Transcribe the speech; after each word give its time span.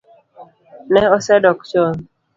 Ne 0.93 1.01
osedok 1.17 1.59
chon 1.69 1.95